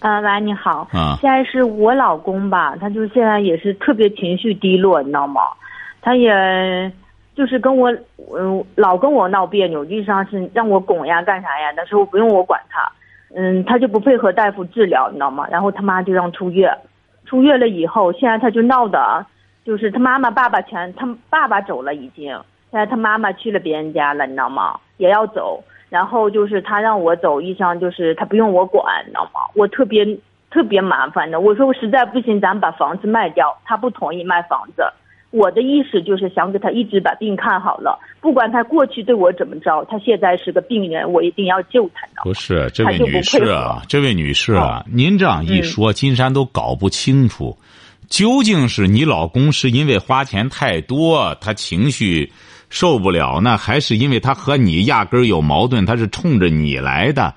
[0.00, 0.86] 啊，喂，你好。
[0.92, 1.18] 啊？
[1.20, 5.40] 现在是我老公吧，他就现在也是特别情绪低落，你知道吗？
[6.02, 6.30] 他也
[7.36, 7.92] 就是跟我，
[8.34, 12.90] 嗯，老跟我闹别扭，地上是让我拱呀干啥呀，但是我不用我管他，
[13.34, 15.46] 嗯，他就不配合大夫治疗，你知道吗？
[15.50, 16.74] 然后他妈就让出院，
[17.26, 19.26] 出院了以后，现在他就闹的，
[19.66, 22.32] 就是他妈妈、爸爸全，他爸爸走了已经，
[22.70, 24.80] 现在他妈妈去了别人家了，你知道吗？
[24.96, 25.62] 也要走。
[25.90, 29.40] 然后就是他让我走，医生就是他不用我管，你知道吗？
[29.54, 30.04] 我特别
[30.50, 31.38] 特别麻烦的。
[31.38, 34.82] 我说我实在不行，咱把房子卖掉，他不同意卖房子。
[35.30, 42.06] 我的意思就是想给他一直把病看好了，不管他过去对我怎么着，他现在是个病人，我一定要救他。
[42.22, 47.56] 不是这位女士啊，这位女士啊，您这样一说，金山都搞不清楚，
[48.08, 52.32] 究竟是你老公是因为花钱太多，他情绪
[52.70, 57.34] 受不了呢，还是因为他和你压根儿有矛盾，他是冲着你来的？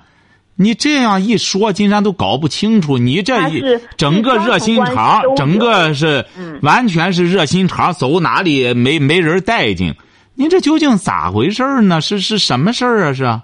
[0.62, 2.98] 你这样一说，金山都搞不清楚。
[2.98, 3.64] 你这一
[3.96, 9.96] 整个热心肠整个是嗯完全是热心肠，走哪里没没人待见。
[10.36, 12.02] 您这究竟咋回事儿呢？
[12.02, 13.14] 是是什么事儿啊？
[13.14, 13.42] 是啊？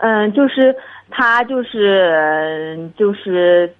[0.00, 0.74] 嗯，就是
[1.10, 3.70] 他就是就是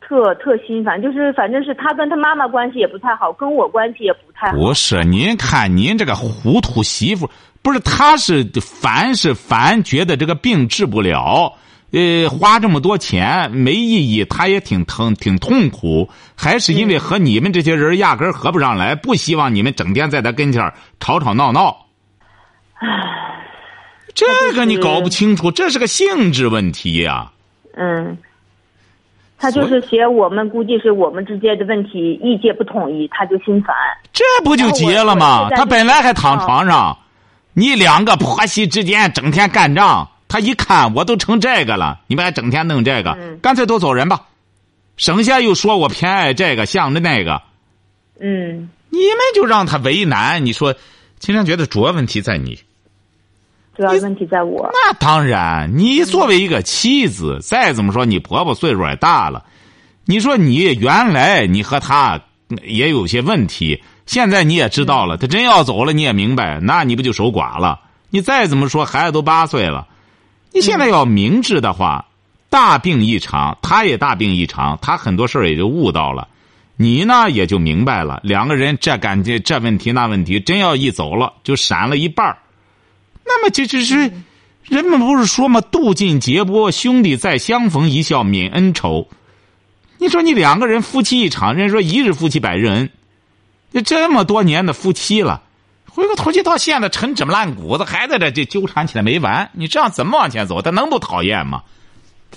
[0.00, 4.56] 特特心烦，就是反正是他跟他妈妈关系也不太好，跟我关系也不太好。
[4.56, 7.28] 不是，您看您这个糊涂媳妇，
[7.62, 11.54] 不是，他是烦是烦，觉得这个病治不了，
[11.92, 21.86] 呃，花这么多钱没意义，他也挺疼挺痛苦，还是因为和你们这些人压根儿合不上来，不希望你们整天在他跟前儿吵吵闹闹。
[24.14, 27.30] 这个你搞不清楚，这是个性质问题呀、
[27.76, 28.18] 嗯，
[29.38, 33.74] 他就是写我们估计是我们之间的问题，意见不统一，他就心烦。
[34.12, 35.48] 这不就结了吗？
[35.50, 36.98] 他本来还躺床上，
[37.54, 44.22] 你两个婆媳之间整天干仗，他一看我都成这个了，你们还整天弄这个，嗯干脆都走人吧，
[44.96, 47.42] 省下又说我偏爱这个，向着那个，
[48.20, 50.44] 嗯，你们就让他为难。
[50.46, 50.74] 你说，
[51.18, 52.58] 青山觉得主要问题在你。
[53.74, 54.70] 主要问题在我。
[54.72, 59.44] 那当然，你作为一个妻子，再怎么说，你婆婆岁数也大了。
[60.04, 62.20] 你说你原来你和他
[62.64, 63.82] 也有些问题，
[64.12, 67.80] 现在你也知道了，他真要走了，你也明白，那你不就守寡了？
[68.10, 69.88] 你再怎么说，孩子都八岁了，
[70.52, 72.04] 你现在要明智的话，
[72.50, 76.28] 大病一场，他也大病一场，他很多事儿也就悟到了，
[76.76, 82.36] 你呢也就明白了，两个人这感觉这问题那问题，真要一走了，就闪了一半儿。
[83.24, 84.12] 那么这这是，
[84.62, 85.62] 人们不是说吗？
[85.62, 89.08] 渡尽劫波，兄弟再相逢，一笑泯恩仇。
[89.96, 92.90] 你说你两个人夫妻一场，人家说一日夫妻百日恩，
[93.72, 95.42] 这这么多年的夫妻了，
[95.90, 99.50] 回过头去到现在成这么烂谷子，还在这这纠缠起来没完。
[99.52, 100.60] 你这样怎么往前走？
[100.62, 101.62] 他能不讨厌吗？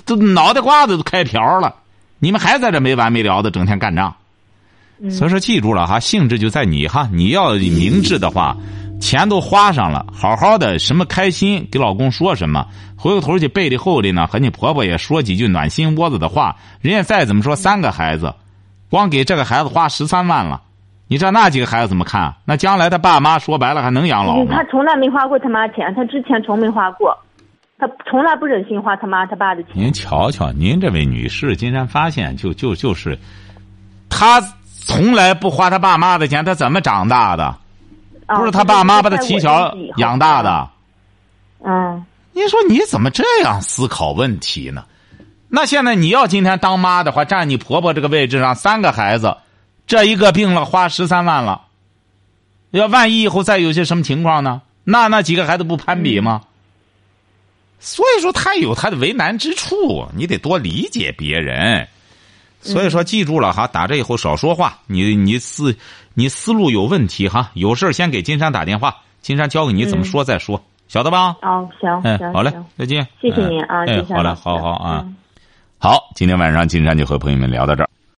[0.06, 1.76] 都脑袋瓜子都开瓢了，
[2.20, 4.16] 你们还在这没完没了的整天干仗。
[5.10, 8.56] 所以说，记住了哈，性质就在你哈，你要明智的话。
[9.02, 12.66] 钱都花上了，好好的什么开心，给老公说什么，
[12.96, 16.56] 回过头去背里后里呢，和你婆婆也说几句暖心窝子的话。
[16.80, 18.34] 人家再怎么说三个孩子，
[18.90, 20.62] 光给这个孩子花十三万了，
[21.08, 22.34] 你知道那几个孩子怎么看？
[22.46, 24.56] 那将来他爸妈说白了还能养老吗？
[24.56, 27.18] 他从来没花过他妈钱，他之前从没花过，
[27.78, 29.74] 他从来不忍心花他妈他爸的钱。
[29.76, 33.18] 您瞧瞧，您这位女士，今天发现就就就是，
[34.10, 34.42] 他
[34.86, 37.56] 从来不花他爸妈的钱，他怎么长大的？
[38.28, 40.68] 不是他爸妈把他起小养大的，
[41.64, 42.04] 嗯，
[42.34, 44.84] 你说你怎么这样思考问题呢？
[45.48, 49.38] 那现在你要今天当妈的话，站你婆婆这个位置上，三个孩子，
[49.88, 51.62] 这一个病了花十三万了，
[52.72, 54.62] 要万一以后再有些什么情况呢？
[54.84, 56.42] 那那几个孩子不攀比吗？
[57.80, 61.88] 所以说他有他的为难之处，你得多理解别人。
[62.62, 64.80] 所以说，记住了哈，打这以后少说话。
[64.88, 65.78] 你你思
[66.16, 71.36] 你思路有问题哈，有事先给金山打电话，金山教给你怎么说再说，晓得吧？
[71.44, 73.08] 哦，行，嗯，好嘞，再见。
[73.22, 75.06] 谢谢您啊，哎，好嘞，好好啊，
[75.78, 77.90] 好，今天晚上金山就和朋友们聊到这儿。